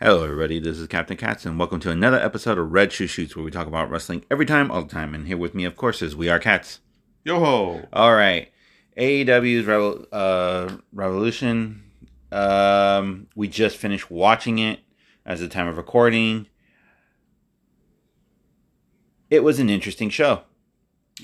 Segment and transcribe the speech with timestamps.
[0.00, 0.58] Hello, everybody.
[0.58, 3.50] This is Captain Katz, and welcome to another episode of Red Shoe Shoots, where we
[3.50, 5.14] talk about wrestling every time, all the time.
[5.14, 6.80] And here with me, of course, is We Are Cats.
[7.22, 7.86] Yo ho!
[7.92, 8.50] All right,
[8.96, 9.68] AEW's
[10.10, 11.82] uh, Revolution.
[12.32, 14.80] Um, we just finished watching it
[15.26, 16.46] as the time of recording.
[19.28, 20.42] It was an interesting show,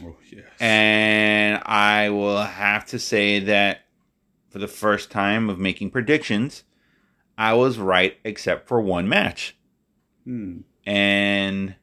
[0.02, 0.44] Oh yes.
[0.60, 3.80] and I will have to say that
[4.50, 6.62] for the first time of making predictions,
[7.38, 9.56] I was right except for one match.
[10.24, 10.58] Hmm.
[10.84, 11.76] and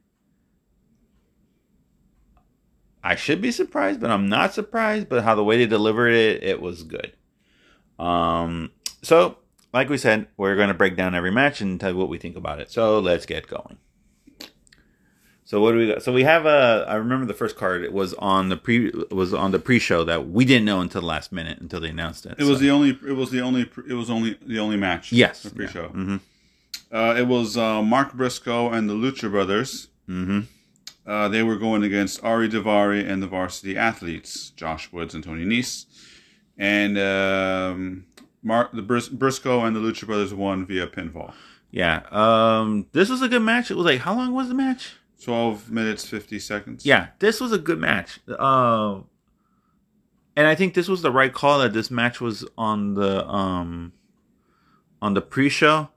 [3.02, 5.09] I should be surprised, but I'm not surprised.
[5.09, 7.14] But how the way they delivered it, it was good.
[8.00, 9.38] Um, so
[9.73, 12.17] like we said, we're going to break down every match and tell you what we
[12.17, 12.72] think about it.
[12.72, 13.78] So let's get going.
[15.54, 16.02] So what do we got?
[16.02, 16.84] So we have a.
[16.88, 17.84] I remember the first card.
[17.84, 21.02] It was on the pre was on the pre show that we didn't know until
[21.02, 22.34] the last minute until they announced it.
[22.40, 22.90] It was So- the only.
[23.08, 23.70] It was the only.
[23.88, 25.12] It was only the only match.
[25.12, 25.90] yes The pre-show.
[25.90, 26.16] hmm
[26.92, 29.90] Uh, it was uh, Mark Briscoe and the Lucha Brothers.
[30.08, 30.40] hmm
[31.06, 35.45] Uh, they were going against Ari Daivari and the Varsity Athletes, Josh Woods and Tony
[35.45, 35.86] Nese.
[36.58, 38.06] And um,
[38.42, 41.32] Mark the Bris- Briscoe and the Lucha Brothers won via pinfall.
[41.70, 42.02] Yeah.
[42.10, 42.88] Um.
[42.92, 43.70] This was a good match.
[43.70, 44.94] It was like how long was the match?
[45.22, 46.86] Twelve minutes fifty seconds.
[46.86, 48.19] Yeah, this was a good match.
[48.28, 49.02] Uh,
[50.36, 53.94] and I think this was the right call that this match was on the um
[55.02, 55.89] on the pre-show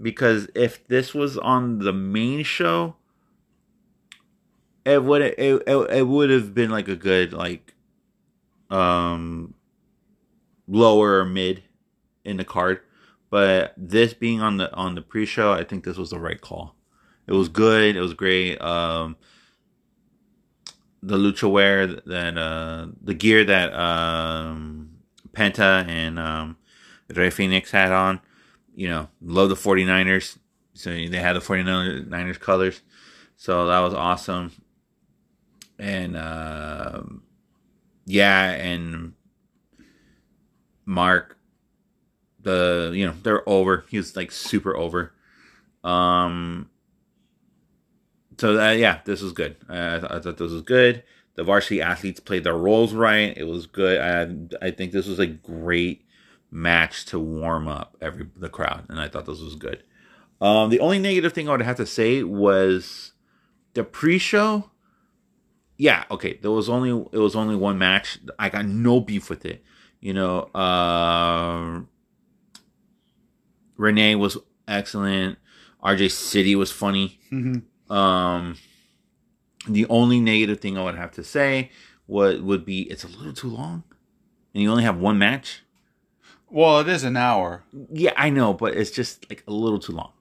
[0.00, 2.96] because if this was on the main show
[4.84, 7.74] it would it, it, it would have been like a good like
[8.70, 9.54] um
[10.66, 11.62] lower or mid
[12.24, 12.80] in the card
[13.28, 16.74] but this being on the on the pre-show I think this was the right call.
[17.30, 17.94] It was good.
[17.96, 18.60] It was great.
[18.60, 19.16] Um,
[21.02, 24.90] the lucha wear that uh, the gear that um,
[25.32, 26.56] Penta and um,
[27.08, 28.20] Rey Fenix had on.
[28.74, 30.38] You know, love the 49ers.
[30.74, 32.80] So they had the 49ers colors.
[33.36, 34.52] So that was awesome.
[35.78, 37.22] And um
[38.06, 39.14] yeah, and
[40.84, 41.38] Mark,
[42.40, 43.84] the you know they're over.
[43.88, 45.12] He was like super over.
[45.84, 46.68] Um,
[48.40, 49.56] so uh, yeah, this was good.
[49.68, 51.02] Uh, I, th- I thought this was good.
[51.36, 53.36] The varsity athletes played their roles right.
[53.36, 54.00] It was good.
[54.00, 56.04] I I think this was a great
[56.50, 59.82] match to warm up every the crowd, and I thought this was good.
[60.40, 63.12] Um, the only negative thing I would have to say was
[63.74, 64.70] the pre-show.
[65.76, 66.38] Yeah, okay.
[66.42, 68.18] There was only it was only one match.
[68.38, 69.62] I got no beef with it.
[70.00, 71.80] You know, uh,
[73.76, 74.36] Renee was
[74.68, 75.38] excellent.
[75.82, 77.20] RJ City was funny.
[77.32, 77.62] Mhm.
[77.90, 78.56] Um,
[79.68, 81.70] the only negative thing I would have to say
[82.06, 83.82] would would be it's a little too long,
[84.54, 85.62] and you only have one match.
[86.48, 87.62] Well, it is an hour.
[87.92, 90.12] Yeah, I know, but it's just like a little too long.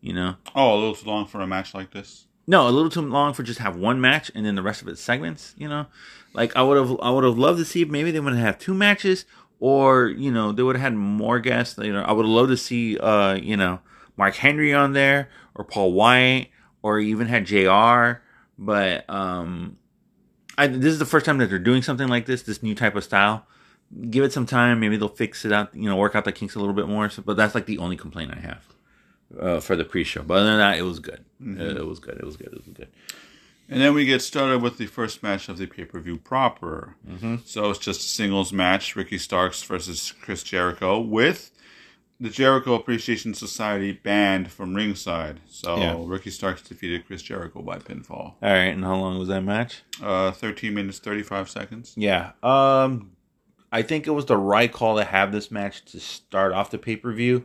[0.00, 2.26] You know, Oh, a little too long for a match like this.
[2.46, 4.88] no, a little too long for just have one match and then the rest of
[4.88, 5.54] it segments.
[5.58, 5.86] You know,
[6.32, 8.58] like I would have I would have loved to see if maybe they would have
[8.58, 9.24] two matches,
[9.58, 11.78] or you know they would have had more guests.
[11.78, 13.80] You know, I would have loved to see uh you know
[14.16, 16.48] Mark Henry on there or Paul White
[16.86, 18.20] or even had Jr.
[18.56, 19.76] But um,
[20.56, 22.94] I this is the first time that they're doing something like this, this new type
[22.94, 23.44] of style.
[24.08, 25.74] Give it some time, maybe they'll fix it out.
[25.74, 27.10] You know, work out the kinks a little bit more.
[27.10, 28.66] So, but that's like the only complaint I have
[29.40, 30.22] uh, for the pre-show.
[30.22, 31.24] But other than that, it was good.
[31.40, 32.18] It, it was good.
[32.18, 32.48] It was good.
[32.48, 32.88] It was good.
[33.68, 36.94] And then we get started with the first match of the pay per view proper.
[37.08, 37.36] Mm-hmm.
[37.44, 41.50] So it's just a singles match Ricky Starks versus Chris Jericho with
[42.18, 45.40] the Jericho Appreciation Society banned from ringside.
[45.46, 45.96] So Yeah.
[45.98, 48.10] Ricky Starks defeated Chris Jericho by pinfall.
[48.10, 49.82] All right, and how long was that match?
[50.02, 51.92] Uh, 13 minutes, 35 seconds.
[51.96, 52.32] Yeah.
[52.42, 53.12] Um
[53.72, 56.78] I think it was the right call to have this match to start off the
[56.78, 57.44] pay-per-view.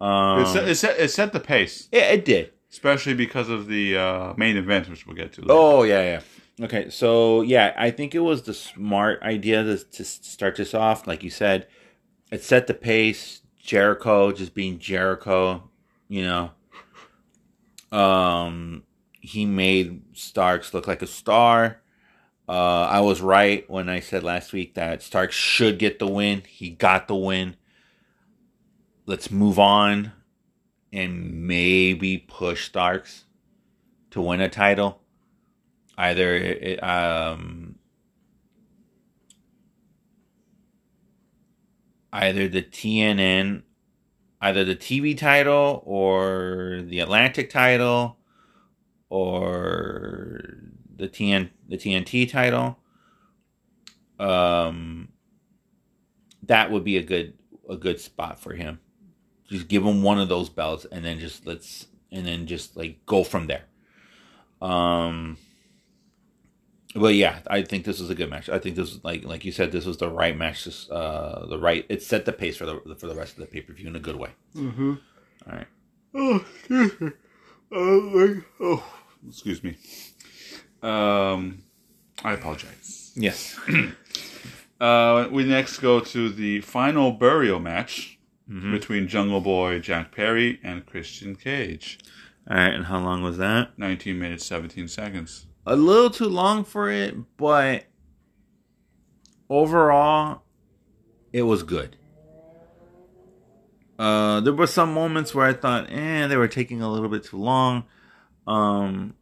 [0.00, 2.52] Um it, set, it, set, it set the pace, yeah, it did.
[2.70, 5.52] especially because of the uh, main event, which we'll get to later.
[5.52, 6.02] Oh, yeah,
[6.58, 6.64] yeah.
[6.64, 11.06] Okay, so yeah, I think it was the smart idea to, to start this off
[11.08, 11.66] like you said.
[12.30, 15.68] It set the pace, Jericho just being Jericho,
[16.08, 16.50] you know.
[17.96, 18.84] Um
[19.20, 21.82] he made Starks look like a star.
[22.48, 26.42] Uh, I was right when I said last week that Starks should get the win.
[26.48, 27.56] He got the win.
[29.04, 30.12] Let's move on
[30.90, 33.24] and maybe push Starks
[34.12, 35.02] to win a title.
[35.98, 37.77] Either it, um,
[42.12, 43.62] either the TNN,
[44.40, 48.18] either the TV title or the Atlantic title
[49.08, 50.58] or
[50.96, 52.78] the TN the TNT title.
[54.18, 55.08] Um,
[56.42, 57.34] that would be a good
[57.68, 58.80] a good spot for him.
[59.48, 63.04] just give him one of those belts, and then just let's and then just like
[63.06, 63.64] go from there.
[64.60, 65.38] Um.
[66.94, 68.48] But yeah, I think this was a good match.
[68.48, 70.64] I think this was like like you said, this was the right match.
[70.64, 73.46] Just, uh, the right it set the pace for the for the rest of the
[73.46, 74.30] pay per view in a good way.
[74.56, 74.94] Mm-hmm.
[75.46, 75.66] All right.
[76.14, 77.10] Oh, excuse me.
[77.70, 78.84] Oh, oh,
[79.28, 79.76] excuse me.
[80.82, 81.62] Um,
[82.24, 83.12] I apologize.
[83.16, 83.58] Yes.
[84.80, 88.16] Uh, we next go to the final burial match
[88.48, 88.70] Mhm.
[88.70, 91.98] between Jungle Boy Jack Perry and Christian Cage.
[92.48, 93.76] All right, and how long was that?
[93.76, 95.46] 19 minutes, 17 seconds.
[95.68, 97.84] A little too long for it, but
[99.50, 100.42] overall,
[101.30, 101.94] it was good.
[103.98, 107.24] Uh, there were some moments where I thought, eh, they were taking a little bit
[107.24, 107.84] too long.
[108.46, 109.14] Um,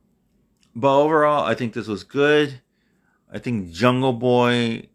[0.76, 2.60] but overall, I think this was good.
[3.32, 4.88] I think Jungle Boy.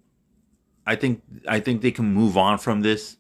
[0.87, 3.17] I think I think they can move on from this.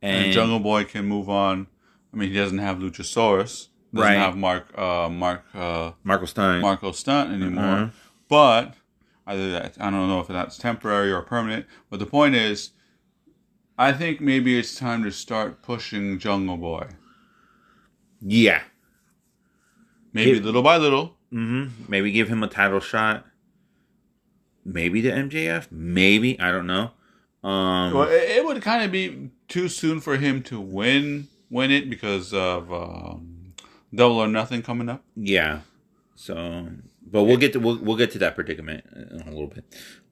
[0.00, 1.68] And, Jungle Boy can move on.
[2.12, 3.68] I mean, he doesn't have Luchasaurus.
[3.94, 4.16] Doesn't Right.
[4.18, 6.60] have Mark, uh, Mark, uh, Marco Stein.
[6.62, 7.64] Marko Stunt anymore.
[7.64, 7.90] Mhm.
[8.28, 8.74] But
[9.26, 11.66] either that, I don't know if that's temporary or permanent.
[11.90, 12.70] But the point is,
[13.78, 16.88] I think maybe it's time to start pushing Jungle Boy.
[18.20, 18.62] yeah.
[20.14, 21.16] Maybe It- little by little.
[21.32, 21.86] Mm-hmm.
[21.90, 23.26] Maybe give him a title shot.
[24.64, 25.68] Maybe the MJF.
[25.72, 26.90] Maybe I don't know.
[27.42, 31.70] Um, Well, it, it would kind of be too soon for him to win win
[31.70, 33.31] it because of um,
[33.94, 35.02] Double or Nothing coming up.
[35.16, 35.60] yeah.
[36.14, 36.68] So,
[37.04, 39.64] but we'll get to we'll, we'll get to that predicament in a little bit.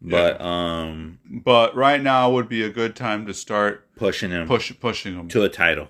[0.02, 4.72] But um, But right now would be a good time to start pushing him push
[4.80, 5.88] pushing him to a title,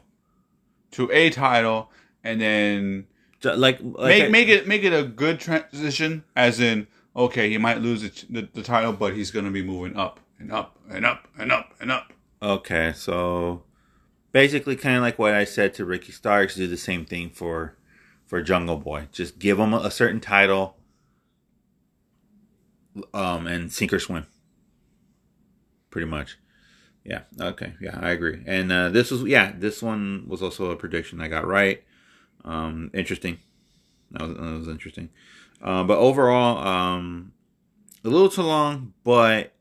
[0.92, 1.90] to a title,
[2.22, 3.06] and then
[3.40, 6.24] So, like, like make I- make it make it a good transition.
[6.36, 9.62] As in, okay, he might lose the, the, the title, but he's going to be
[9.62, 12.12] moving up and up and up and up and up.
[12.42, 13.62] Okay, so
[14.32, 17.76] basically, kind of like what I said to Ricky Starks, do the same thing for
[18.30, 19.08] for Jungle Boy.
[19.10, 20.76] Just give him a, certain title,
[23.12, 24.24] um, and sink or swim.
[25.90, 26.38] Pretty much,
[27.04, 27.22] yeah.
[27.40, 28.40] Okay, yeah, I agree.
[28.46, 31.82] And uh, this was, yeah, this one was also a prediction I got right.
[32.44, 33.38] Um, interesting.
[34.12, 35.10] That was, that was interesting.
[35.60, 37.32] Uh, but overall, um,
[38.04, 39.54] a little too long, but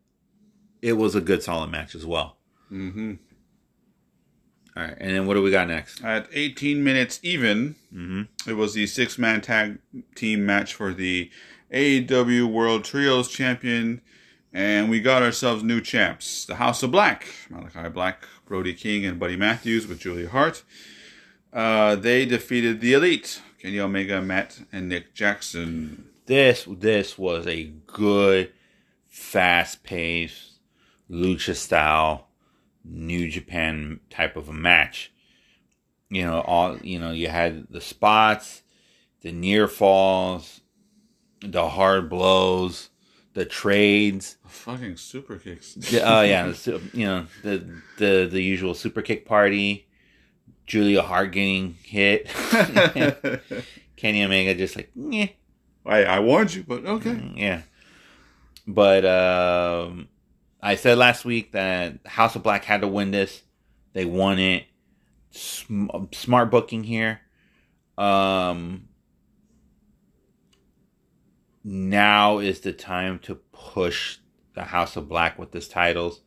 [0.84, 2.38] it was a good, solid match as well.
[2.70, 3.16] hmm
[4.80, 6.02] All right, and then what do we got next?
[6.04, 8.50] At 18 minutes even, Mm-hmm.
[8.50, 9.80] it was the six man tag
[10.16, 11.30] team match for the
[11.74, 14.00] AEW World Trios Champion,
[14.54, 19.20] and we got ourselves new champs: the House of Black, Malachi Black, Brody King, and
[19.20, 20.64] Buddy Matthews with Julia Hart.
[21.52, 26.06] Uh, they defeated the Elite: Kenny Omega, Matt, and Nick Jackson.
[26.28, 28.52] This this was a good,
[29.08, 30.54] fast paced,
[31.10, 32.28] lucha style,
[32.90, 35.12] New Japan type of a match.
[36.10, 38.64] You know, all you know, you had the spots,
[39.22, 40.62] the near falls,
[41.42, 42.90] the hard blows,
[43.34, 44.38] the trades.
[44.48, 45.76] Fucking super kicks.
[45.76, 49.88] The, oh yeah, the, you know the the the usual super kick party.
[50.66, 52.28] Julia Hart getting hit.
[53.98, 55.30] Kenny Omega just like, yeah,
[55.84, 57.34] I, I warned you, but okay.
[57.36, 57.64] yeah.
[58.68, 60.08] But um,
[60.62, 63.44] I said last week that House of Black had to win this.
[63.94, 64.66] They won it.
[65.32, 67.22] Sm- smart booking here.
[67.98, 68.90] Um,
[71.64, 74.18] now is the time to push
[74.54, 76.22] the House of Black with this titles.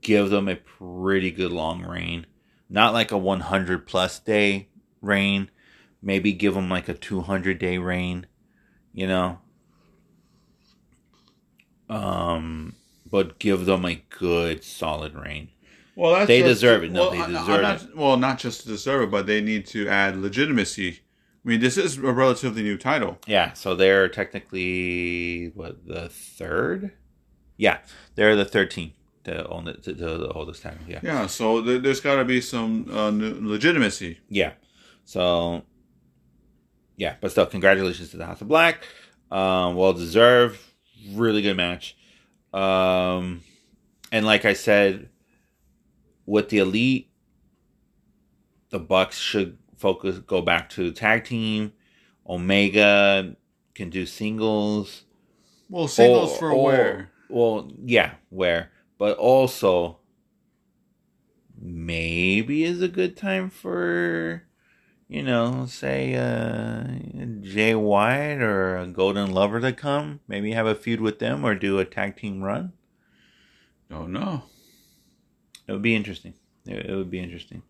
[0.00, 2.26] Give them a pretty good long reign.
[2.68, 4.68] Not like a 100 plus day
[5.02, 5.50] reign.
[6.00, 8.26] Maybe give them like a 200 day reign.
[8.92, 9.38] You know?
[11.88, 12.76] Um,
[13.10, 15.48] but give them a good solid reign.
[15.96, 16.92] Well, that's They just- deserve it.
[16.92, 19.88] No, well, they deserve not, Well, not just to deserve it, but they need to
[19.88, 21.00] add legitimacy.
[21.44, 23.18] I mean, this is a relatively new title.
[23.26, 26.92] Yeah, so they're technically what the third?
[27.56, 27.78] Yeah,
[28.14, 28.92] they're the thirteenth
[29.24, 30.78] to own the to, to hold this title.
[30.86, 34.18] Yeah, Yeah, so th- there's got to be some uh, legitimacy.
[34.28, 34.52] yeah.
[35.04, 35.64] So,
[36.96, 38.84] yeah, but still, congratulations to the House of Black.
[39.30, 40.60] Um, well deserved,
[41.12, 41.96] really good match.
[42.52, 43.42] Um,
[44.12, 45.08] and like I said,
[46.26, 47.10] with the elite,
[48.70, 51.72] the Bucks should focus go back to tag team.
[52.28, 53.34] Omega
[53.74, 55.04] can do singles.
[55.68, 57.10] Well, singles Or- for or- where?
[57.28, 59.98] Well, yeah, where, but also
[61.56, 64.42] maybe is a good time for
[65.10, 66.84] you know, say uh
[67.42, 70.20] Jay White or a Golden Lover to come.
[70.28, 72.72] Maybe have a feud with them or do a tag team run.
[73.90, 74.44] Oh no.
[75.66, 76.34] It would be interesting.
[76.64, 77.64] It, it would be interesting.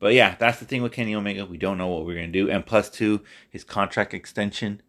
[0.00, 1.46] But yeah, that's the thing with Kenny Omega.
[1.46, 4.82] We don't know what we're gonna do, and plus two, his contract extension.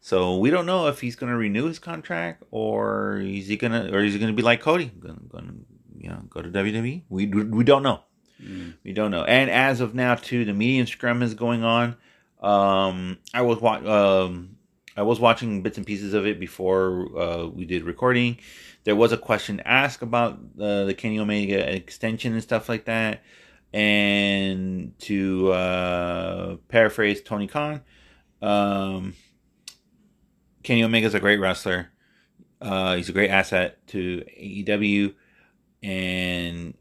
[0.00, 4.04] So we don't know if he's gonna renew his contract or is he gonna or
[4.04, 5.54] is he gonna be like Cody, gonna, gonna
[5.96, 7.04] you know go to WWE.
[7.08, 8.02] We we don't know.
[8.42, 8.74] Mm.
[8.84, 9.24] We don't know.
[9.24, 11.96] And as of now, too, the medium scrum is going on.
[12.40, 13.78] Um, I was wa-
[14.24, 14.56] um,
[14.96, 18.38] I was watching bits and pieces of it before uh, we did recording.
[18.84, 23.22] There was a question asked about uh, the Kenny Omega extension and stuff like that.
[23.72, 27.82] And to uh, paraphrase Tony Khan,
[28.40, 29.14] um,
[30.62, 31.90] Kenny Omega's a great wrestler.
[32.60, 35.14] Uh, he's a great asset to AEW,
[35.82, 36.74] and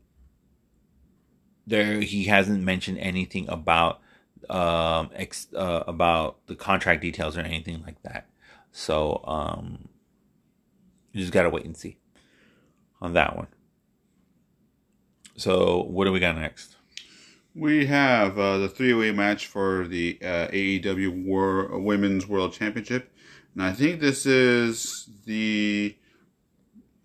[1.67, 4.01] there he hasn't mentioned anything about
[4.49, 8.27] um ex, uh, about the contract details or anything like that.
[8.71, 9.87] So um,
[11.11, 11.97] you just gotta wait and see
[13.01, 13.47] on that one.
[15.37, 16.75] So what do we got next?
[17.53, 23.13] We have uh, the three-way match for the uh, AEW War- Women's World Championship,
[23.53, 25.95] and I think this is the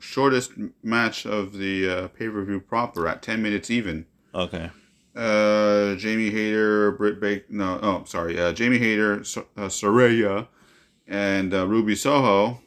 [0.01, 0.53] shortest
[0.83, 4.07] match of the uh, pay-per-view proper at ten minutes even.
[4.35, 4.71] Okay.
[5.17, 10.47] Uh, Jamie Hayter, Britt Baker, no, oh, sorry, uh, Jamie Hayter, uh, Saraya,
[11.09, 12.61] and uh, Ruby Soho,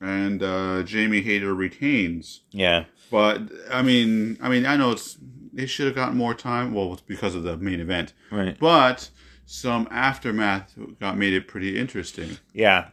[0.00, 2.42] and uh, Jamie Hayter retains.
[2.52, 2.84] Yeah.
[3.10, 5.18] But I mean, I mean, I know it's
[5.52, 6.72] they should have gotten more time.
[6.72, 8.56] Well, it's because of the main event, Right.
[8.60, 9.10] but
[9.44, 12.38] some aftermath got made it pretty interesting.
[12.54, 12.88] Yeah.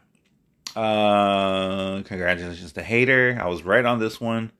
[0.75, 3.38] Uh, congratulations to Hayter.
[3.41, 4.51] I was right on this one.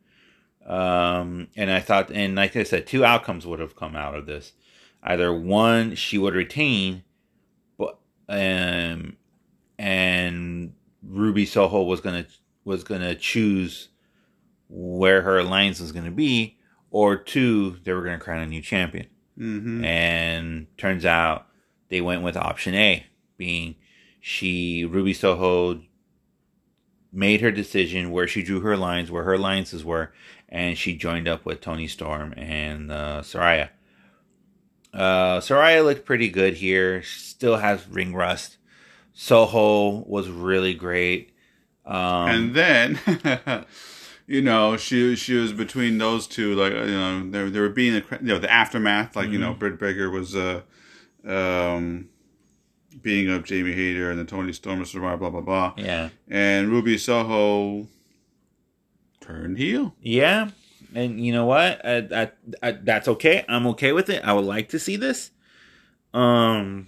[0.68, 4.26] Um, and I thought, and like I said, two outcomes would have come out of
[4.26, 4.52] this.
[5.02, 7.04] Either one, she would retain,
[7.78, 7.98] but
[8.28, 9.16] um,
[9.80, 12.26] and Ruby Soho was gonna
[12.66, 13.88] was gonna choose
[14.68, 16.58] where her alliance was gonna be,
[16.92, 19.08] or two, they were gonna crown a new champion.
[19.40, 19.86] Mm-hmm.
[19.86, 21.48] And turns out
[21.90, 23.06] they went with option A,
[23.38, 23.76] being
[24.20, 25.82] she Ruby Soho
[27.14, 30.12] made her decision where she drew her lines, where her alliances were,
[30.50, 33.70] and she joined up with Toni Storm and uh, Saraya.
[34.94, 37.01] Uh, Saraya looked pretty good here.
[37.01, 38.58] She still has ring rust.
[39.13, 41.34] Soho was really great.
[41.86, 43.00] Um, and then,
[44.27, 46.56] you know, she she was between those two.
[46.56, 49.16] Like you know, they they were being you know the aftermath.
[49.16, 50.62] Like you know, Britt Baker was uh
[51.25, 52.10] um
[53.01, 55.20] being of Jamie Hayter and then Toni Storm was survived.
[55.20, 55.74] Blah blah blah.
[55.77, 57.88] yeah, And Ruby Soho
[59.28, 59.96] turned heel.
[60.02, 60.50] Yeah,
[60.96, 61.86] and you know what?
[61.86, 62.32] I, I,
[62.64, 63.46] I, that's okay.
[63.48, 64.24] I'm okay with it.
[64.24, 65.32] I would like to see this.
[66.14, 66.88] Um,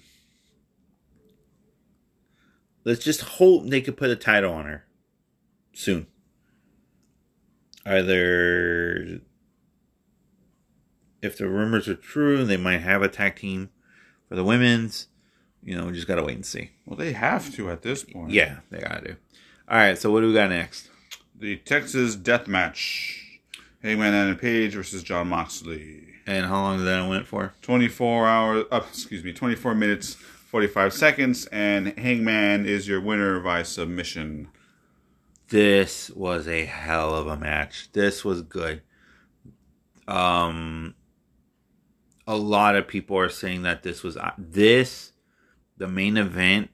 [2.84, 4.86] let's just hope they could put a title on her
[5.74, 6.08] soon.
[7.86, 9.22] Either,
[11.22, 13.69] if the rumors are true, they might have a tag team
[14.27, 15.08] for the women's.
[15.63, 16.72] You know, we just gotta wait and see.
[16.86, 18.31] Well, they have to at this point.
[18.31, 19.15] Yeah, they gotta do.
[19.67, 20.88] All right, so what do we got next?
[21.39, 23.39] The Texas Death Match.
[23.81, 26.03] Hangman Adam Page versus John Moxley.
[26.27, 27.53] And how long did that went for?
[27.62, 33.63] 24 hours, uh, excuse me, 24 minutes, 45 seconds, and Hangman is your winner by
[33.63, 34.50] submission.
[35.48, 37.89] this was a hell of a match.
[37.93, 38.81] This was good.
[40.10, 40.93] Um,
[42.27, 45.13] a lot of people are saying that this was uh, this,
[45.77, 46.69] the main event,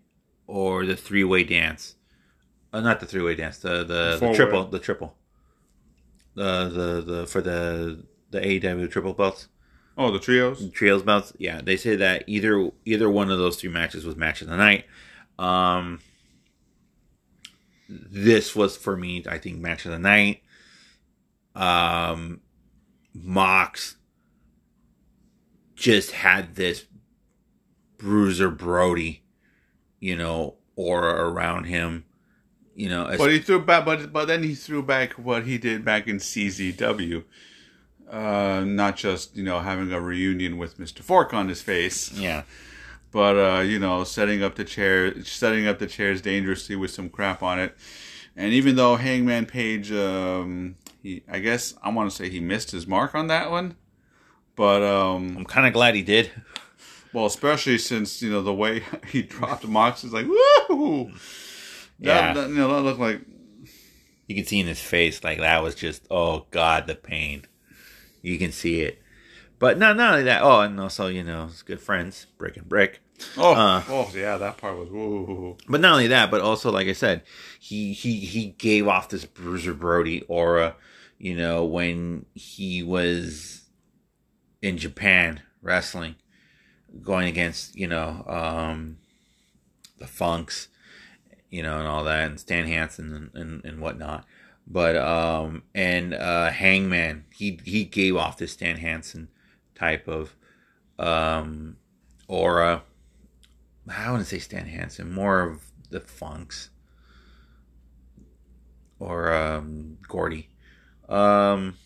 [0.48, 1.95] or the three way dance.
[2.76, 3.60] Uh, not the three way dance.
[3.60, 4.36] The the, the Four-way.
[4.36, 4.66] triple.
[4.66, 5.16] The triple.
[6.36, 9.48] The the the for the the AEW triple belts
[9.98, 10.70] Oh, the trios?
[10.72, 11.32] trios belts.
[11.38, 14.58] Yeah, they say that either either one of those three matches was match of the
[14.58, 14.86] night.
[15.40, 16.02] Um,
[17.88, 20.42] this was for me, I think, match of the night.
[21.56, 22.42] Um,
[23.14, 23.96] Mox
[25.76, 26.86] just had this
[27.98, 29.24] Bruiser Brody,
[30.02, 32.04] you know, aura around him.
[32.76, 35.58] You know, as- But he threw back, but but then he threw back what he
[35.58, 37.24] did back in CZW.
[38.10, 42.44] Uh, not just you know having a reunion with Mister Fork on his face, yeah,
[43.12, 47.10] but uh, you know setting up the chair, setting up the chairs dangerously with some
[47.10, 47.76] crap on it.
[48.38, 52.72] And even though Hangman Page, um, he I guess I want to say he missed
[52.72, 53.76] his mark on that one,
[54.56, 56.30] but um, I'm kind of glad he did.
[57.14, 61.12] well, especially since you know the way he dropped Mox is like woo.
[62.00, 62.34] Yeah.
[62.34, 63.22] That, that, you know that looked like
[64.28, 67.46] You can see in his face like that was just oh god the pain.
[68.22, 69.02] You can see it.
[69.60, 70.42] But no, not only that.
[70.42, 73.00] Oh, and also you know, it's good friends, brick and brick.
[73.38, 73.84] oh Uh.
[73.88, 75.58] oh yeah that part was woo.
[75.70, 77.24] But not only that, but also like I said,
[77.60, 80.76] he he he gave off this Bruiser Brody aura.
[81.18, 83.64] You know, when he was
[84.62, 86.16] in Japan wrestling,
[87.02, 88.98] going against you know um,
[89.98, 90.68] the Funks,
[91.56, 94.26] you know, and all that, and Stan Hansen and, and, and whatnot.
[94.68, 99.30] But um, and uh, Hangman, he he gave off this Stan Hansen
[99.74, 100.36] type of
[101.00, 101.78] um,
[102.28, 102.84] aura.
[103.88, 106.72] I wouldn't say Stan Hansen, more of the Funks
[109.00, 110.50] or um, Gordy.
[111.08, 111.78] Um,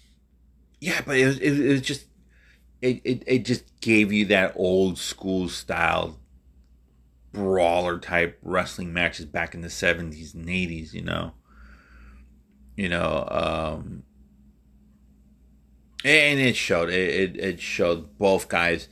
[0.81, 2.05] yeah, but it was, it, it was just
[2.81, 6.18] it, it it just gave you that old school style
[7.31, 10.93] brawler type wrestling matches back in the seventies and eighties.
[10.93, 11.33] You know,
[12.75, 14.03] you know, um,
[16.03, 18.87] and it showed it, it it showed both guys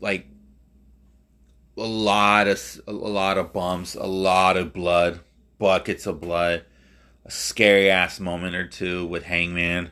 [0.00, 0.26] like
[1.76, 5.20] a lot of a lot of bumps, a lot of blood,
[5.58, 6.64] buckets of blood,
[7.24, 9.90] a scary ass moment or two with Hangman.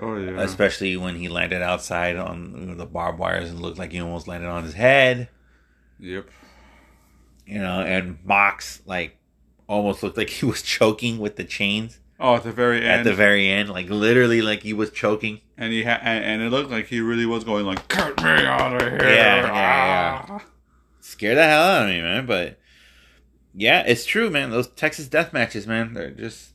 [0.00, 0.40] Oh yeah.
[0.40, 4.48] Especially when he landed outside on the barbed wires and looked like he almost landed
[4.48, 5.28] on his head.
[6.00, 6.28] Yep.
[7.46, 9.16] You know, and Mox like
[9.66, 12.00] almost looked like he was choking with the chains.
[12.20, 13.00] Oh, at the very end.
[13.00, 15.40] At the very end, like literally, like he was choking.
[15.56, 18.30] And he ha- and, and it looked like he really was going like, "Cut me
[18.30, 20.26] out of here!" Yeah, yeah, Ah.
[20.28, 20.38] yeah.
[21.00, 22.26] Scared the hell out of me, man.
[22.26, 22.58] But
[23.54, 24.50] yeah, it's true, man.
[24.50, 26.50] Those Texas death matches, man, they're just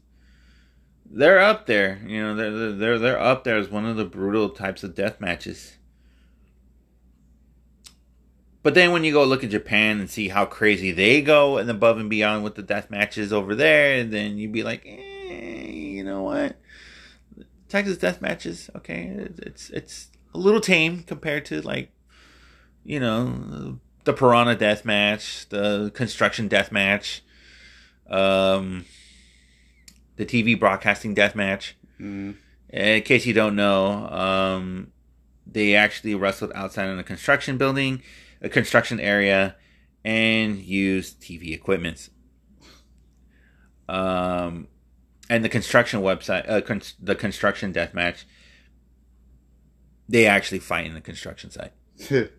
[1.10, 2.02] they're up there.
[2.06, 4.96] You know, they're they're they're, they're up there as one of the brutal types of
[4.96, 5.78] death matches.
[8.62, 11.70] But then when you go look at Japan and see how crazy they go and
[11.70, 15.68] above and beyond with the death matches over there, and then you'd be like, eh,
[15.70, 16.58] you know what?
[17.70, 21.92] Texas death matches, okay, it's it's a little tame compared to like,
[22.84, 27.24] you know, the Piranha death match, the construction death match,
[28.10, 28.86] um,
[30.16, 31.78] the TV broadcasting death match.
[32.00, 32.36] Mm.
[32.70, 34.92] In case you don't know, um,
[35.46, 38.02] they actually wrestled outside in a construction building,
[38.42, 39.56] a construction area,
[40.04, 42.10] and used TV equipment.
[43.88, 44.68] Um,
[45.30, 48.26] and the construction website, uh, con- the construction death match,
[50.08, 51.74] they actually fight in the construction site.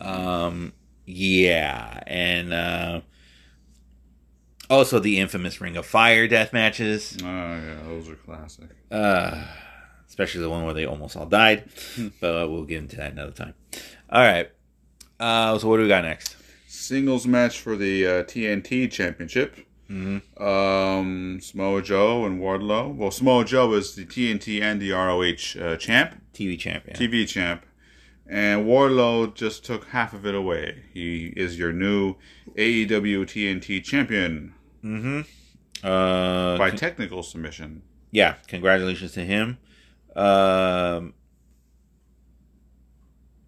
[0.00, 0.74] Um,
[1.06, 3.00] yeah, and uh,
[4.70, 7.18] also the infamous Ring of Fire death matches.
[7.20, 8.70] Oh yeah, those are classic.
[8.90, 9.44] Uh,
[10.06, 11.68] especially the one where they almost all died.
[12.20, 13.54] but we'll get into that another time.
[14.10, 14.50] All right.
[15.20, 16.36] Uh, so what do we got next?
[16.66, 19.56] Singles match for the uh, TNT Championship.
[19.90, 20.42] Mm-hmm.
[20.42, 22.94] Um, Samoa Joe and Wardlow.
[22.94, 26.94] Well, Samoa Joe is the TNT and the ROH uh, champ, TV champion.
[26.96, 27.64] TV champ,
[28.26, 30.82] and Wardlow just took half of it away.
[30.92, 32.16] He is your new
[32.56, 34.54] AEW TNT champion
[34.84, 35.20] Mm-hmm.
[35.86, 37.82] Uh, by technical submission.
[38.12, 39.58] yeah, congratulations to him.
[40.14, 41.14] Um,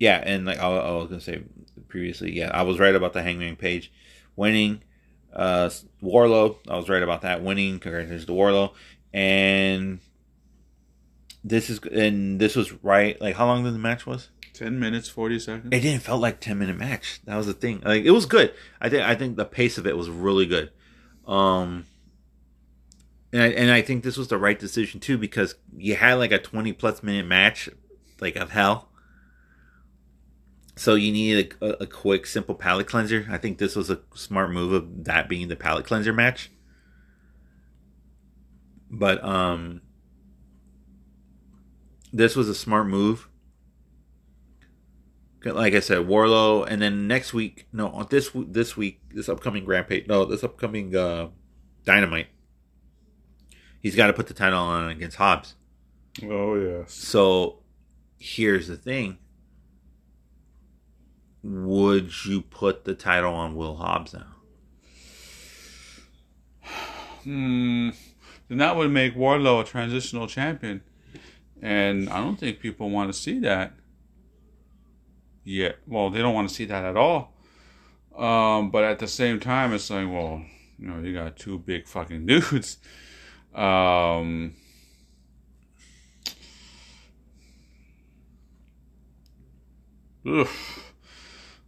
[0.00, 1.42] yeah, and like I, I was gonna say
[1.86, 3.92] previously, yeah, I was right about the Hangman Page
[4.34, 4.82] winning.
[5.32, 5.70] Uh,
[6.02, 7.78] Wardlow, I was right about that winning.
[7.78, 8.72] Congratulations to Wardlow,
[9.12, 10.00] and
[11.44, 13.20] this is and this was right.
[13.20, 14.30] Like how long did the match was?
[14.54, 15.68] Ten minutes, forty seconds.
[15.70, 17.20] It didn't felt like ten minute match.
[17.26, 17.82] That was the thing.
[17.84, 18.54] Like it was good.
[18.80, 20.70] I think I think the pace of it was really good.
[21.26, 21.84] Um,
[23.32, 26.32] and I, and I think this was the right decision too because you had like
[26.32, 27.68] a twenty plus minute match,
[28.18, 28.89] like of hell.
[30.80, 33.26] So you need a, a, quick, simple palate cleanser.
[33.30, 36.50] I think this was a smart move of that being the palate cleanser match.
[38.90, 39.82] But um,
[42.14, 43.28] this was a smart move
[45.44, 50.06] like I said, Wardlow, and then next week, no, this this week, this upcoming Rampage,
[50.06, 51.28] no, this upcoming uh,
[51.84, 52.28] Dynamite,
[53.80, 55.56] he's got to put the title on against Hobbs.
[56.22, 56.94] Oh yes.
[56.94, 57.60] So
[58.18, 59.18] here's the thing:
[61.42, 64.26] Would you put the title on Will Hobbs now?
[67.24, 67.90] Hmm.
[68.48, 70.82] Then that would make Wardlow a transitional champion,
[71.62, 73.74] and I don't think people want to see that.
[75.44, 77.32] Yeah, well, they don't want to see that at all.
[78.16, 80.42] Um, but at the same time, it's like, well,
[80.78, 82.78] you know, you got two big fucking dudes.
[83.54, 84.54] Um,
[90.26, 90.48] ugh.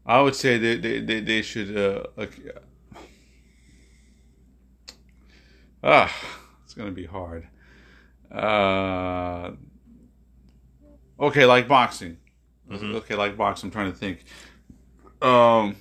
[0.05, 2.41] I would say they they, they, they should uh, like,
[5.83, 6.13] ah,
[6.65, 7.49] it's gonna be hard.
[8.31, 9.53] Uh,
[11.21, 12.19] okay, like boxing.
[12.71, 12.95] Mhm.
[12.97, 13.69] Okay, like boxing.
[13.69, 14.25] I'm trying to think.
[15.21, 15.77] Um,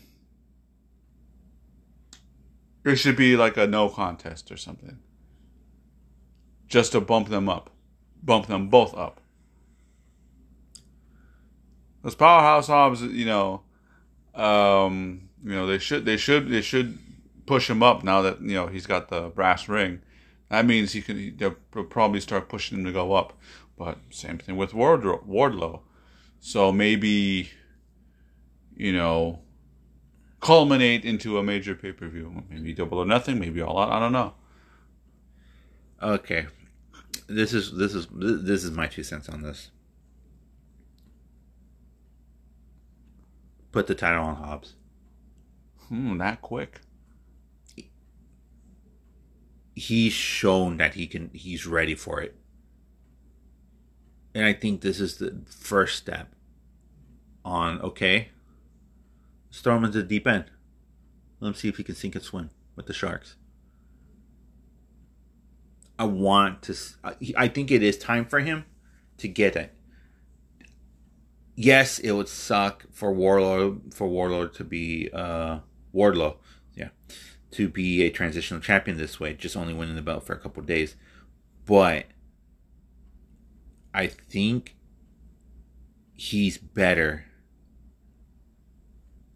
[2.86, 5.00] it should be like a no contest or something.
[6.68, 7.72] Just to bump them up,
[8.24, 9.20] bump them both up.
[12.02, 13.62] Because Powerhouse Hobbs, you know,
[14.36, 16.98] Um, you know, they should they should they should
[17.46, 20.02] push him up now that you know he's got the brass ring.
[20.50, 23.38] That means he can they'll probably start pushing him to go up.
[23.78, 25.26] But same thing with Wardlow.
[25.28, 25.82] Wardlow.
[26.40, 27.50] So maybe,
[28.76, 29.40] you know,
[30.40, 32.44] culminate into a major pay per view.
[32.50, 33.40] Maybe double or nothing.
[33.40, 33.92] Maybe all out.
[33.92, 34.34] I don't know.
[36.02, 36.48] Okay,
[37.28, 39.72] this is this is this is my two cents on this.
[43.72, 44.76] Put the title on Hobbs.
[45.88, 46.82] Hmm, that quick.
[49.74, 51.32] He's shown that he can.
[51.34, 52.36] He's ready for it,
[54.36, 56.34] and I think this is the first step.
[57.44, 58.30] On okay,
[59.50, 60.46] let's throw him into the deep end.
[61.40, 63.36] Let him see if he can sink and swim with the sharks.
[65.98, 66.76] I want to.
[67.36, 68.66] I think it is time for him
[69.18, 69.74] to get it.
[71.64, 75.60] Yes, it would suck for Warlord for Warlord to be uh,
[75.94, 76.38] Wardlow,
[76.74, 76.90] yeah,
[77.52, 80.64] to be a transitional champion this way, just only winning the belt for a couple
[80.64, 80.96] days.
[81.68, 82.06] But
[83.94, 84.76] I think
[86.16, 87.26] he's better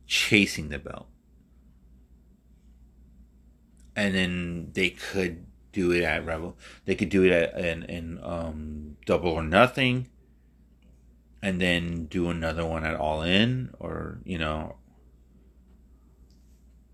[0.07, 1.05] chasing the belt.
[3.95, 6.57] And then they could do it at Rebel.
[6.85, 10.07] They could do it at, in, in um, Double or Nothing.
[11.45, 14.77] And then do another one at All In, or, you know,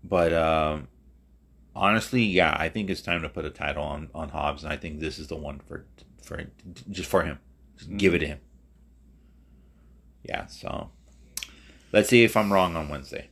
[0.04, 0.88] but um,
[1.74, 4.76] honestly, yeah, I think it's time to put a title on on Hobbs, and I
[4.76, 5.86] think this is the one for
[6.22, 6.44] for
[6.90, 7.38] just for him.
[7.76, 7.98] Just mm-hmm.
[7.98, 8.40] give it to him.
[10.22, 10.46] Yeah.
[10.46, 10.90] So
[11.92, 13.28] let's see if I'm wrong on Wednesday.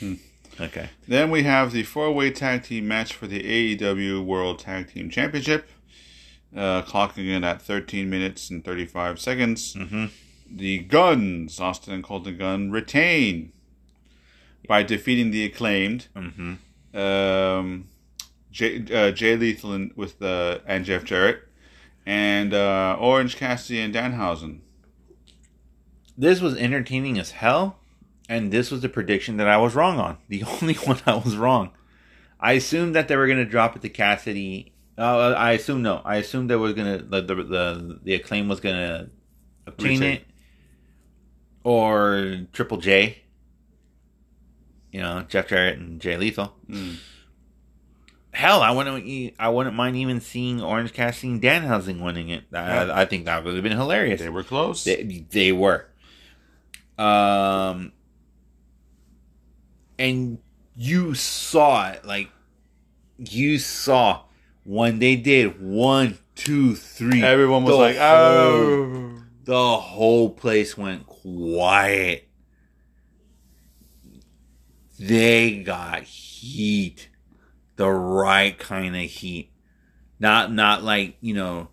[0.00, 0.14] Hmm.
[0.60, 0.90] Okay.
[1.08, 5.10] Then we have the four way tag team match for the AEW World Tag Team
[5.10, 5.68] Championship,
[6.56, 9.74] uh, clocking in at 13 minutes and 35 seconds.
[9.74, 10.06] Mm-hmm.
[10.56, 13.52] The Gunns, Austin and Colton Gunn, retain
[14.68, 16.08] by defeating the acclaimed.
[16.14, 16.96] Mm-hmm.
[16.96, 17.88] Um,
[18.52, 21.40] Jay, uh, Jay Lethal with the uh, and Jeff Jarrett,
[22.06, 24.60] and uh, Orange Cassidy and Danhausen.
[26.16, 27.78] This was entertaining as hell,
[28.28, 30.18] and this was the prediction that I was wrong on.
[30.28, 31.72] The only one I was wrong.
[32.38, 34.72] I assumed that they were going to drop it to Cassidy.
[34.96, 36.00] Uh, I assume no.
[36.04, 39.10] I assumed they was going to the, the the the acclaim was going to
[39.66, 40.16] obtain Retain.
[40.18, 40.26] it,
[41.64, 43.24] or Triple J
[44.94, 46.54] you know, Jeff Jarrett and Jay Lethal.
[46.70, 46.98] Mm.
[48.32, 49.34] Hell, I wouldn't.
[49.40, 52.44] I wouldn't mind even seeing Orange Cassidy and Danhausen winning it.
[52.52, 54.20] I, I, think that would have been hilarious.
[54.20, 54.84] They were close.
[54.84, 55.86] They, they were.
[56.96, 57.90] Um,
[59.98, 60.38] and
[60.76, 62.30] you saw it, like
[63.18, 64.22] you saw
[64.62, 67.24] when they did one, two, three.
[67.24, 72.28] Everyone was like, "Oh!" The whole place went quiet
[74.98, 77.08] they got heat,
[77.76, 79.50] the right kind of heat,
[80.18, 81.68] not not like you know,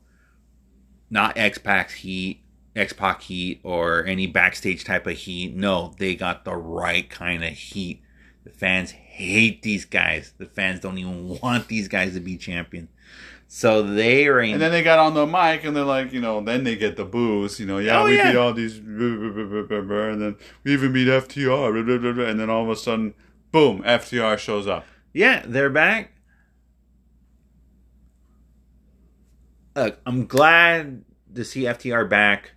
[1.10, 2.44] not X Pac heat,
[2.76, 5.56] X Pac heat, or any backstage type of heat.
[5.56, 8.02] No, they got the right kind of heat.
[8.44, 10.34] The fans hate these guys.
[10.38, 12.90] The fans don't even want these guys to be champion.
[13.54, 16.40] So they are, and then they got on the mic, and they're like, you know,
[16.40, 18.32] then they get the booze, you know, yeah, oh, we yeah.
[18.32, 23.14] beat all these, and then we even beat FTR, and then all of a sudden,
[23.52, 24.86] boom, FTR shows up.
[25.12, 26.14] Yeah, they're back.
[29.76, 31.04] Look, I'm glad
[31.36, 32.54] to see FTR back.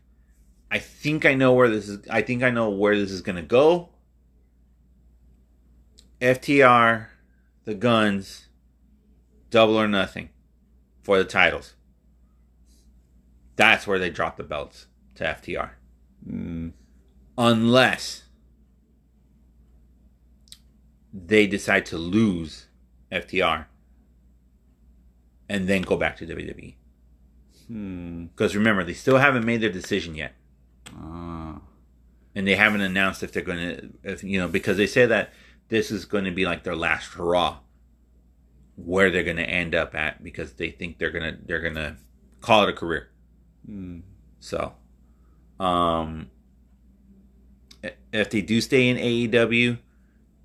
[0.70, 2.06] I think I know where this is.
[2.08, 3.88] I think I know where this is going to go.
[6.20, 7.08] FTR,
[7.64, 8.46] the guns,
[9.50, 10.28] double or nothing
[11.04, 11.74] for the titles.
[13.56, 15.70] That's where they drop the belts to FTR.
[16.28, 16.72] Mm.
[17.38, 18.24] Unless
[21.12, 22.66] they decide to lose
[23.12, 23.66] FTR
[25.48, 26.74] and then go back to WWE.
[27.68, 28.58] Because hmm.
[28.58, 30.34] remember, they still haven't made their decision yet.
[30.96, 31.60] Ah.
[32.34, 35.32] And they haven't announced if they're going to, you know, because they say that
[35.68, 37.58] this is going to be like their last Raw
[38.76, 41.74] where they're going to end up at because they think they're going to they're going
[41.74, 41.96] to
[42.40, 43.10] call it a career.
[43.68, 44.02] Mm.
[44.40, 44.74] So,
[45.58, 46.30] um,
[48.12, 49.78] if they do stay in AEW,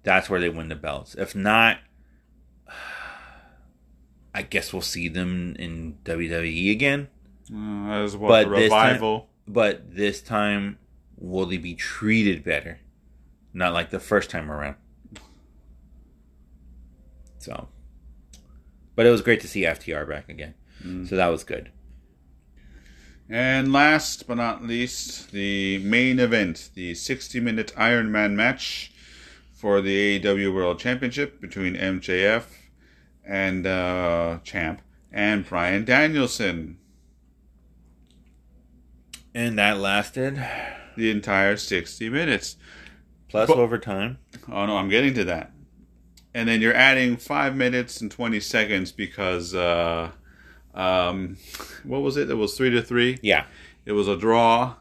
[0.04, 1.16] that's where they win the belts.
[1.16, 1.80] If not,
[4.34, 7.10] I guess we'll see them in WWE again.
[7.52, 9.22] Uh, as well, but revival.
[9.22, 10.78] Time, but this time,
[11.18, 12.80] will they be treated better?
[13.54, 14.76] Not like the first time around.
[17.40, 17.70] So
[19.00, 20.54] but it was great to see FTR back again.
[20.86, 21.08] Mm.
[21.08, 21.72] So that was good.
[23.30, 28.92] And last but not least, the main event, the 60 minute Iron Man match
[29.54, 32.44] for the AEW World Championship between MJF
[33.26, 34.82] and uh, Champ
[35.14, 36.78] and Bryan Danielson.
[39.34, 40.44] And that lasted
[40.98, 42.58] The entire 60 minutes.
[43.30, 44.18] plus But- overtime.
[44.52, 45.54] Oh no, I'm getting to that.
[46.34, 50.12] And then you're adding five minutes and 20 seconds because, uh,
[50.74, 51.38] um,
[51.84, 52.30] what was it?
[52.30, 53.18] It was three to three.
[53.22, 53.46] Yeah.
[53.86, 54.76] It was a draw.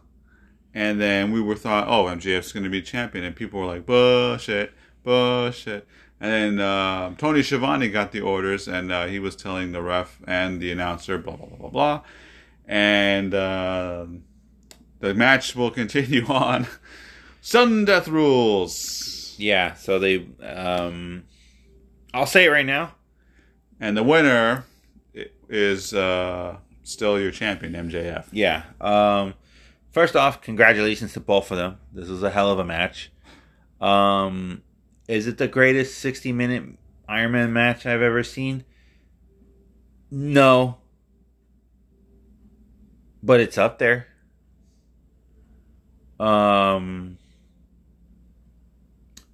[0.74, 3.24] And then we were thought, oh, MJF's going to be champion.
[3.24, 5.86] And people were like, bullshit, bullshit.
[6.20, 10.18] And then uh, Tony Schiavone got the orders and uh, he was telling the ref
[10.26, 12.00] and the announcer, blah, blah, blah, blah, blah.
[12.66, 14.06] And uh,
[15.00, 16.66] the match will continue on.
[17.40, 19.34] Sudden death rules.
[19.38, 19.74] Yeah.
[19.74, 21.24] So they, um,
[22.14, 22.94] I'll say it right now.
[23.80, 24.64] And the winner
[25.48, 28.26] is uh, still your champion, MJF.
[28.32, 28.64] Yeah.
[28.80, 29.34] Um,
[29.90, 31.78] first off, congratulations to both of them.
[31.92, 33.12] This was a hell of a match.
[33.80, 34.62] Um,
[35.06, 36.64] is it the greatest 60 minute
[37.08, 38.64] Iron Man match I've ever seen?
[40.10, 40.78] No.
[43.22, 44.06] But it's up there.
[46.18, 47.18] Um,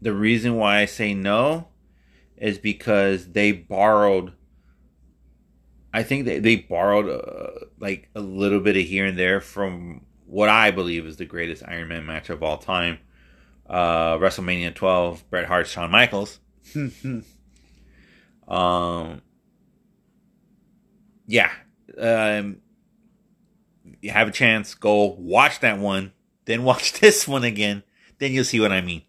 [0.03, 1.69] the reason why I say no
[2.45, 4.35] is because they borrowed
[5.95, 10.05] I think they, they borrowed uh, like a little bit of here and there from
[10.27, 12.99] what I believe is the greatest Iron Man match of all time.
[13.67, 16.41] Uh, WrestleMania 12, Bret Hart, Shawn Michaels.
[18.49, 19.23] um,
[21.29, 21.53] yeah.
[21.97, 22.57] Um,
[24.01, 26.13] you have a chance, go watch that one,
[26.45, 27.85] then watch this one again,
[28.19, 29.03] then you'll see what I mean.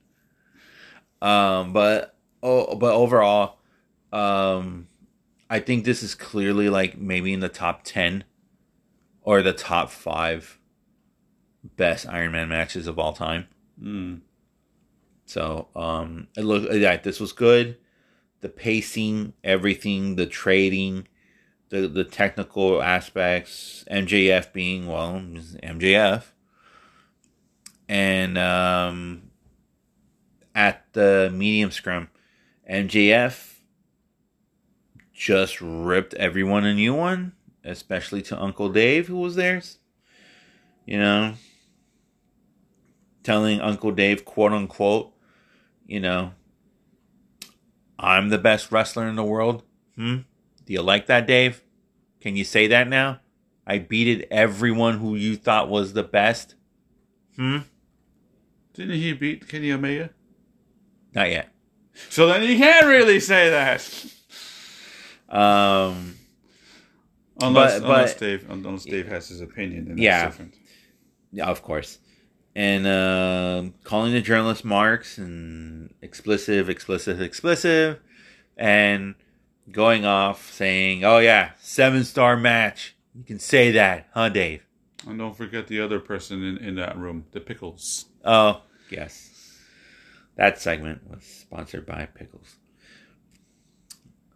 [1.20, 3.58] Um, but oh, but overall,
[4.12, 4.88] um,
[5.50, 8.24] I think this is clearly like maybe in the top 10
[9.22, 10.60] or the top 5
[11.76, 13.48] best Iron Man matches of all time.
[13.82, 14.22] Mm.
[15.26, 17.78] So, um it look yeah, this was good.
[18.42, 21.08] The pacing, everything, the trading,
[21.70, 26.24] the the technical aspects, MJF being well, MJF.
[27.88, 29.32] And um
[30.54, 32.10] at the medium scrum,
[32.70, 33.56] MJF
[35.14, 39.62] just ripped everyone a new one, especially to Uncle Dave, who was there.
[40.86, 41.34] You know,
[43.24, 45.14] telling Uncle Dave, quote unquote,
[45.86, 46.32] you know,
[47.98, 49.64] I'm the best wrestler in the world.
[49.96, 50.18] Hmm?
[50.66, 51.64] Do you like that, Dave?
[52.20, 53.20] Can you say that now?
[53.68, 56.56] I beated everyone who you thought was the best.
[57.36, 57.60] Hmm?
[58.74, 60.10] Didn't he beat Kenny Omega?
[61.14, 61.55] Not yet.
[62.10, 63.82] So then you can't really say that.
[65.30, 66.16] Um,
[67.42, 70.26] Unless, But- unless Dave unless Dave has his opinion, then that's Yeah.
[70.26, 70.54] different.
[71.34, 72.00] Yeah, of course.
[72.56, 78.00] And uh, calling the journalist marks and explicit, explicit, explicit,
[78.56, 79.16] and
[79.70, 82.96] going off saying, "Oh yeah, seven star match.
[83.14, 84.66] You can say that, huh, Dave?"
[85.06, 88.06] And don't forget the other person in, in that room, the pickles.
[88.24, 89.32] Oh yes,
[90.36, 92.58] that segment was sponsored by Pickles.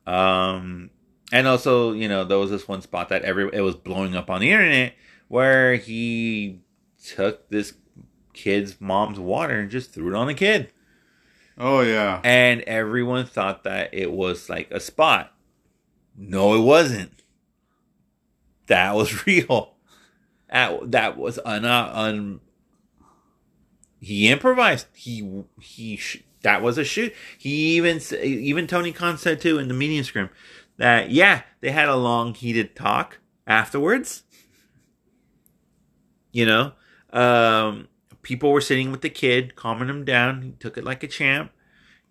[0.08, 0.90] Um,
[1.32, 4.30] and also, you know, there was this one spot that every it was blowing up
[4.30, 4.94] on the internet
[5.28, 6.62] where he
[7.06, 7.74] took this
[8.34, 10.72] kid's mom's water and just threw it on the kid.
[11.58, 12.22] Oh yeah.
[12.24, 15.34] And everyone thought that it was like a spot.
[16.16, 17.22] No, it wasn't.
[18.68, 19.76] That was real.
[20.50, 22.40] That that was un, un
[24.00, 24.88] he improvised.
[24.94, 26.00] He he
[26.42, 27.14] that was a shoot.
[27.38, 30.30] He even even Tony Khan said too in the media scrum
[30.78, 34.24] that yeah they had a long heated talk afterwards.
[36.32, 36.72] You know,
[37.12, 37.88] um,
[38.22, 40.42] people were sitting with the kid, calming him down.
[40.44, 41.52] He took it like a champ.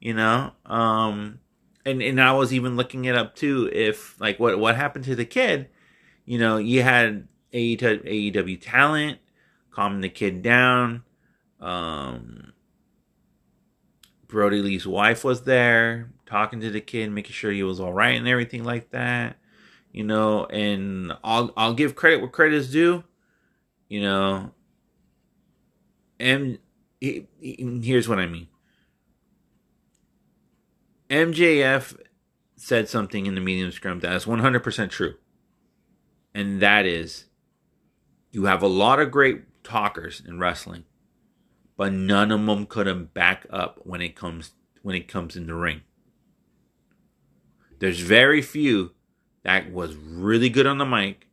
[0.01, 1.41] You know, um,
[1.85, 3.71] and and I was even looking it up too.
[3.73, 5.69] If like what what happened to the kid,
[6.25, 9.19] you know, you had AEW talent
[9.71, 11.05] calming the kid down.
[11.61, 12.53] Um,
[14.27, 18.17] Brodie Lee's wife was there talking to the kid, making sure he was all right
[18.17, 19.37] and everything like that.
[19.93, 23.05] You know, and I'll I'll give credit where credit is due.
[23.89, 24.51] You know,
[26.21, 26.59] and
[27.01, 28.49] he- he- here's what I mean.
[31.09, 31.97] MJF
[32.57, 35.15] said something in the medium scrum that is 100% true.
[36.35, 37.27] And that is
[38.31, 40.85] you have a lot of great talkers in wrestling,
[41.79, 44.51] but none of them could them back up when it comes
[44.83, 45.83] when it comes in the ring.
[47.79, 48.91] There's very few
[49.45, 51.29] that was really good on the mic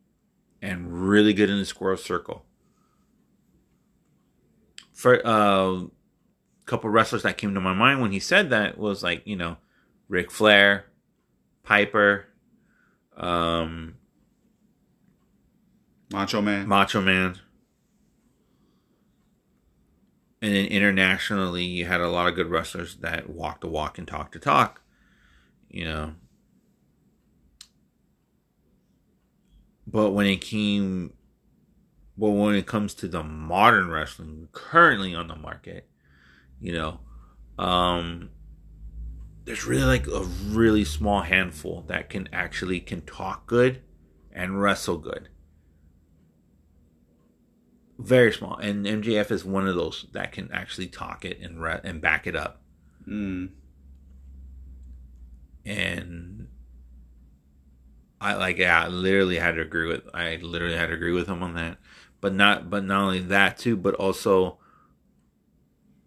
[0.62, 2.46] and really good in the squared circle.
[4.94, 5.88] For uh
[6.66, 9.58] couple wrestlers that came to my mind when he said that was like you know,
[10.08, 10.86] Ric Flair,
[11.64, 12.28] Piper,
[13.18, 13.96] um,
[16.12, 16.68] Macho Man.
[16.68, 17.40] Macho Man.
[20.42, 24.08] And then internationally, you had a lot of good wrestlers that walk the walk and
[24.08, 24.82] talk the talk.
[25.70, 26.14] You know.
[29.88, 31.14] But when it came,
[32.18, 35.88] but when it comes to the modern wrestling currently on the market,
[36.60, 37.00] you know,
[37.58, 38.30] um,
[39.46, 43.82] there's really like a really small handful that can actually can talk good
[44.32, 45.30] and wrestle good
[47.98, 51.80] very small, and MJF is one of those that can actually talk it and re-
[51.84, 52.62] and back it up.
[53.08, 53.50] Mm.
[55.66, 56.48] And
[58.20, 60.04] I like, yeah, I literally had to agree with.
[60.14, 61.78] I literally had to agree with him on that.
[62.22, 64.58] But not, but not only that too, but also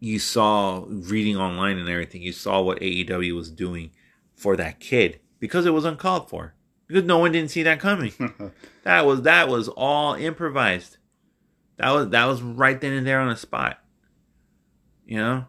[0.00, 2.22] you saw reading online and everything.
[2.22, 3.90] You saw what AEW was doing
[4.34, 6.54] for that kid because it was uncalled for.
[6.86, 8.12] Because no one didn't see that coming.
[8.84, 10.97] that was that was all improvised.
[11.78, 13.78] That was that was right then and there on the spot.
[15.06, 15.46] You know?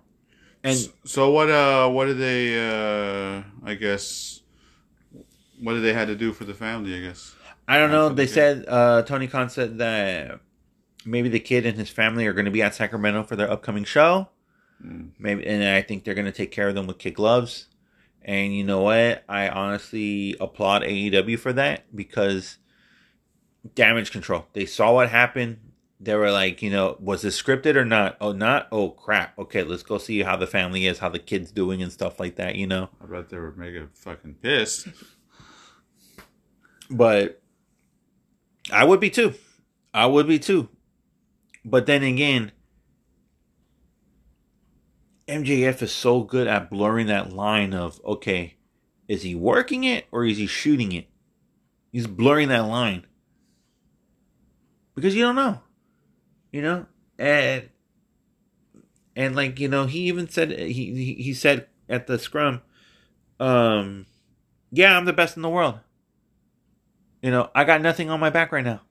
[0.63, 4.42] And so, what uh what did they uh I guess
[5.62, 7.36] what did they had to do for the family, I guess?
[7.68, 8.10] I don't know.
[8.10, 8.34] the They kid.
[8.34, 10.39] said uh Tony Khan said that
[11.06, 13.84] maybe the kid and his family are going to be at Sacramento for their upcoming
[13.84, 14.30] show.
[14.86, 15.12] Mm.
[15.18, 17.68] Maybe and I think they're going to take care of them with kid gloves.
[18.22, 19.24] And you know what?
[19.30, 22.58] I honestly applaud AEW for that because
[23.76, 24.46] damage control.
[24.54, 25.60] They saw what happened.
[26.02, 28.16] They were like, you know, was this scripted or not?
[28.22, 28.70] Oh, not.
[28.72, 29.38] Oh, crap.
[29.38, 32.38] Okay, let's go see how the family is, how the kid's doing, and stuff like
[32.38, 32.56] that.
[32.56, 32.90] You know.
[33.04, 34.88] I bet they were mega fucking pissed.
[36.90, 37.42] But
[38.72, 39.36] I would be too.
[39.94, 40.70] I would be too.
[41.64, 42.52] But then again,
[45.28, 48.56] MJF is so good at blurring that line of okay,
[49.08, 51.08] is he working it or is he shooting it?
[51.92, 53.06] He's blurring that line.
[54.96, 55.62] Because you don't know.
[56.52, 56.86] You know?
[57.18, 57.70] And
[59.16, 62.62] and like, you know, he even said he he, said at the scrum,
[63.40, 64.06] um,
[64.72, 65.80] yeah, I'm the best in the world.
[67.22, 68.82] You know, I got nothing on my back right now.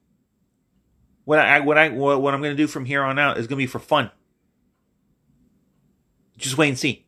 [1.25, 3.57] What I what I what, what I'm to do from here on out is to
[3.57, 4.11] be for fun.
[6.37, 7.05] Just wait and see.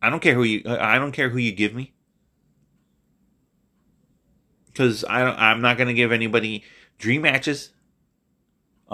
[0.00, 1.92] I don't care who you I don't care who you give me.
[4.74, 6.64] Cuz I don't I'm not to give anybody
[6.98, 7.72] dream matches.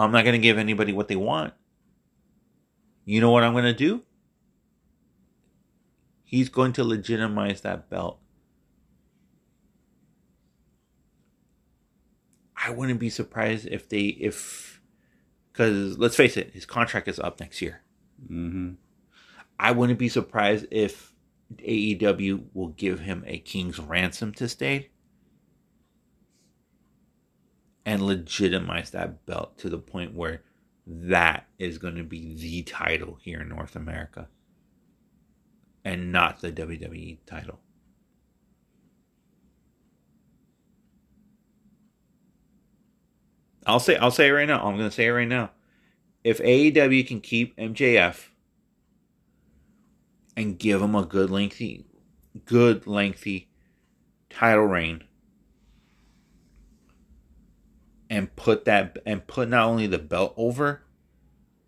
[0.02, 1.54] I'm not going to give anybody what they want.
[3.04, 4.02] You know what I'm going to do?
[6.24, 8.20] He's going to legitimize that belt.
[12.54, 14.80] I wouldn't be surprised if they if
[15.52, 17.80] because let's face it, his contract is up next year.
[18.24, 18.72] Mm-hmm.
[19.58, 21.12] I wouldn't be surprised if
[21.56, 24.90] AEW will give him a king's ransom to stay
[27.88, 30.42] and legitimize that belt to the point where
[30.86, 34.28] that is going to be the title here in North America
[35.86, 37.58] and not the WWE title.
[43.64, 44.58] I'll say I'll say it right now.
[44.58, 45.50] I'm going to say it right now.
[46.22, 48.28] If AEW can keep MJF
[50.36, 51.86] and give him a good lengthy
[52.44, 53.48] good lengthy
[54.28, 55.04] title reign
[58.10, 60.82] and put that and put not only the belt over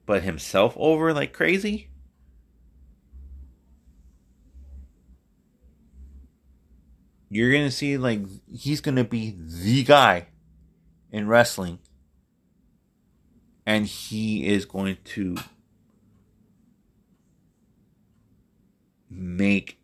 [0.06, 1.88] but himself over like crazy
[7.28, 8.20] you're to see like
[8.52, 10.26] he's to be the guy
[11.12, 11.78] in wrestling
[13.66, 15.36] and he is going to
[19.08, 19.78] make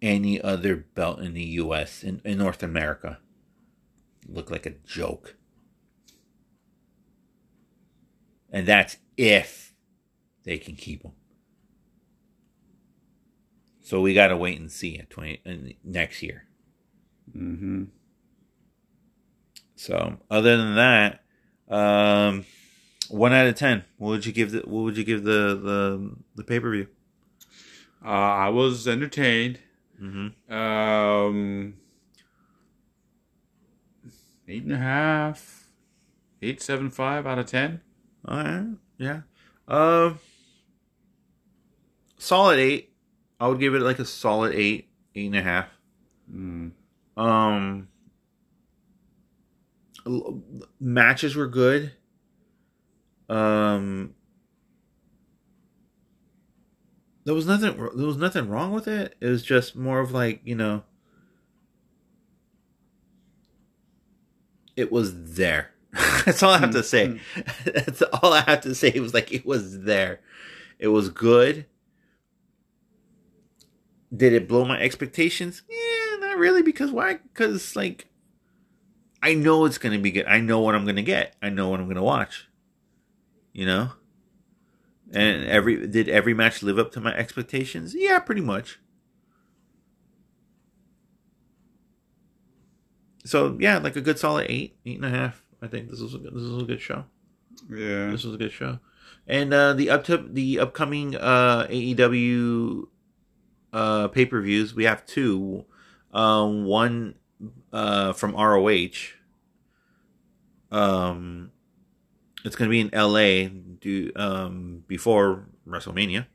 [0.00, 3.18] any other belt in the US in, in North America
[4.28, 5.36] look like a joke.
[8.52, 9.72] And that's if
[10.44, 11.12] they can keep him.
[13.80, 16.44] So we got to wait and see at 20 in next year.
[17.36, 17.84] Mm-hmm.
[19.74, 21.22] So other than that,
[21.68, 22.44] um,
[23.08, 23.84] one out of ten.
[23.98, 26.88] What would you give the What would you give the the the pay per view?
[28.04, 29.58] Uh, I was entertained.
[30.00, 30.52] Mm-hmm.
[30.52, 31.74] Um,
[34.48, 35.68] eight and a half,
[36.40, 37.80] eight seven five out of ten.
[38.26, 38.66] All right,
[38.98, 39.22] yeah.
[39.68, 40.18] Um,
[42.18, 42.92] solid eight.
[43.40, 45.66] I would give it like a solid eight, eight and a half.
[46.32, 46.72] Mm.
[47.16, 47.88] Um,
[50.80, 51.92] matches were good.
[53.28, 54.14] Um,
[57.24, 59.16] there was nothing there was nothing wrong with it.
[59.20, 60.82] It was just more of like, you know,
[64.76, 65.71] it was there.
[66.24, 67.08] That's all I have to mm, say.
[67.08, 67.64] Mm.
[67.86, 68.92] That's all I have to say.
[68.94, 70.20] It was like it was there.
[70.78, 71.66] It was good.
[74.14, 75.62] Did it blow my expectations?
[75.68, 76.62] Yeah, not really.
[76.62, 77.14] Because why?
[77.14, 78.08] Because like,
[79.22, 80.26] I know it's gonna be good.
[80.26, 81.36] I know what I'm gonna get.
[81.42, 82.48] I know what I'm gonna watch.
[83.52, 83.92] You know.
[85.12, 87.94] And every did every match live up to my expectations?
[87.94, 88.80] Yeah, pretty much.
[93.26, 95.41] So yeah, like a good solid eight, eight and a half.
[95.62, 97.04] I think this was a good, this was a good show.
[97.70, 98.10] Yeah.
[98.10, 98.80] This was a good show.
[99.26, 102.88] And uh, the up to the upcoming uh, AEW
[103.72, 105.64] uh, pay per views, we have two.
[106.12, 107.14] Um, one
[107.72, 109.14] uh, from ROH.
[110.70, 111.52] Um,
[112.44, 113.48] it's going to be in LA
[113.80, 116.26] do, um, before WrestleMania.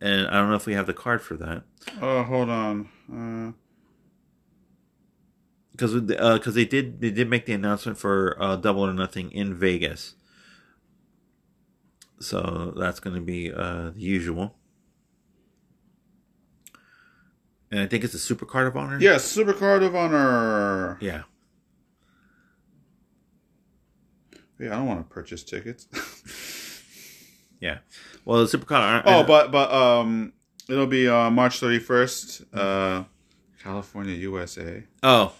[0.00, 1.64] And I don't know if we have the card for that.
[2.00, 2.88] Oh, hold on.
[3.12, 3.52] Uh,
[5.80, 9.32] because because uh, they did they did make the announcement for uh, Double or Nothing
[9.32, 10.14] in Vegas,
[12.20, 14.56] so that's going to be uh, the usual.
[17.70, 18.98] And I think it's a Super Card of Honor.
[19.00, 20.98] yes, Super Card of Honor.
[21.00, 21.22] Yeah.
[24.58, 25.86] Yeah, I don't want to purchase tickets.
[27.60, 27.80] Yeah.
[28.24, 29.02] Well, the Super Card.
[29.04, 30.32] oh, but but um,
[30.66, 33.04] it'll be uh, March thirty first, uh,
[33.62, 34.82] California, USA.
[35.02, 35.34] oh,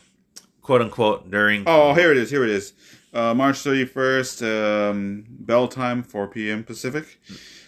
[0.71, 1.65] quote unquote during.
[1.67, 2.31] Oh, here it is.
[2.31, 2.75] Here it is.
[3.13, 6.63] Uh, March 31st, um, bell time, 4 p.m.
[6.63, 7.21] Pacific.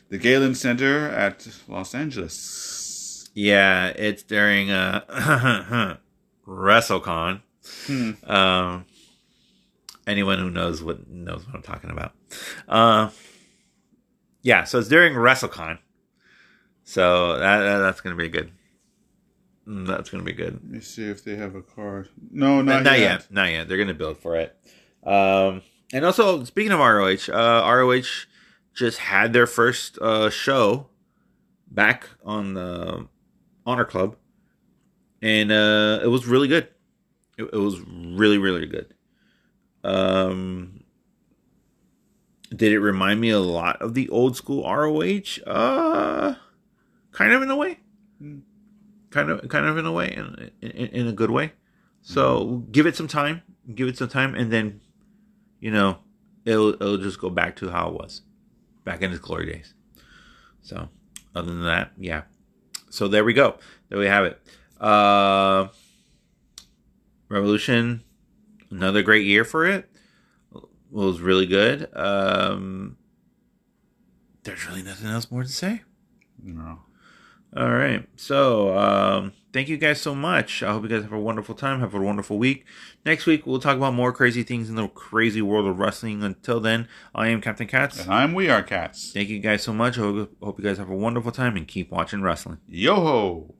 [0.08, 3.28] The Galen Center at Los Angeles.
[3.34, 5.96] Yeah, it's during uh,
[6.46, 7.40] WrestleCon.
[7.88, 8.12] Hmm.
[8.24, 8.84] Um,
[10.06, 12.12] anyone who knows what knows what I'm talking about.
[12.68, 13.10] Uh,
[14.42, 15.78] yeah, so it's during WrestleCon.
[16.84, 18.52] So that, that that's gonna be good.
[19.66, 20.54] Mm, That's gonna be good.
[20.54, 22.08] Let me see if they have a card.
[22.30, 23.20] No, not, not yet.
[23.20, 23.26] yet.
[23.30, 23.68] Not yet.
[23.68, 24.56] They're gonna build for it.
[25.04, 28.26] Um, and also speaking of ROH, uh, ROH
[28.74, 30.88] just had their first uh, show
[31.70, 33.06] back on the
[33.66, 34.16] Honor Club,
[35.20, 36.68] and uh, it was really good.
[37.38, 38.94] It, it was really really good.
[39.84, 40.84] Um,
[42.54, 45.42] did it remind me a lot of the old school ROH?
[45.46, 46.34] Uh,
[47.12, 47.78] kind of in a way.
[49.12, 51.52] Kind of, kind of in a way, in in, in a good way.
[52.00, 53.42] So give it some time.
[53.72, 54.80] Give it some time, and then,
[55.60, 55.98] you know,
[56.44, 58.22] it'll it'll just go back to how it was,
[58.84, 59.74] back in its glory days.
[60.62, 60.88] So,
[61.34, 62.22] other than that, yeah.
[62.90, 63.58] So there we go.
[63.88, 64.40] There we have it.
[64.80, 65.68] Uh,
[67.28, 68.02] Revolution,
[68.70, 69.88] another great year for it.
[70.90, 71.88] Was really good.
[71.96, 72.96] Um,
[74.42, 75.82] there's really nothing else more to say.
[76.42, 76.80] No.
[77.54, 78.08] All right.
[78.16, 80.62] So, um, thank you guys so much.
[80.62, 81.80] I hope you guys have a wonderful time.
[81.80, 82.64] Have a wonderful week.
[83.04, 86.22] Next week, we'll talk about more crazy things in the crazy world of wrestling.
[86.22, 88.00] Until then, I am Captain Cats.
[88.00, 89.12] And I'm We Are Cats.
[89.12, 89.98] Thank you guys so much.
[89.98, 92.58] I hope hope you guys have a wonderful time and keep watching wrestling.
[92.66, 93.54] Yo ho!